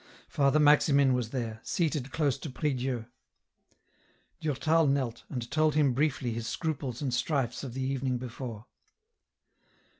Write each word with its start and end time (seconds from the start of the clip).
Father 0.29 0.59
Maximin 0.59 1.13
was 1.13 1.29
there, 1.29 1.59
seated 1.61 2.11
close 2.11 2.39
to 2.39 2.49
prie 2.49 2.71
Dieu. 2.73 3.05
Durtal 4.39 4.87
knelt, 4.87 5.25
and 5.29 5.47
told 5.51 5.75
him 5.75 5.93
briefly 5.93 6.31
his 6.33 6.47
scruples 6.47 7.03
and 7.03 7.13
strifes 7.13 7.63
of 7.63 7.75
the 7.75 7.83
evening 7.83 8.17
before. 8.17 8.65